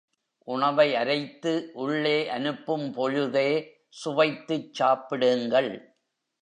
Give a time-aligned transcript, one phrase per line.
[0.47, 1.69] உணவை அரைத்து
[1.73, 3.49] உள்ளே அனுப்பும் பொழுதே,
[4.05, 5.71] சுவைத்துச் சாப்பிடுங்கள்.